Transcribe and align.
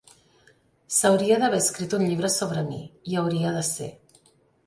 S'hauria 0.99 1.35
d'haver 1.43 1.59
escrit 1.65 1.93
un 1.97 2.05
llibre 2.07 2.31
sobre 2.37 2.63
mi, 2.71 2.79
hi 3.11 3.17
hauria 3.25 3.55
de 3.59 3.63
ser. 3.71 3.93